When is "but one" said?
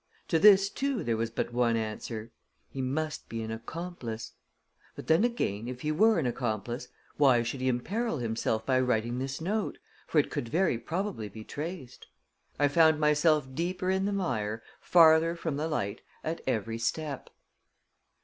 1.29-1.75